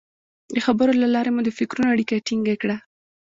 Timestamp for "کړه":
2.61-2.77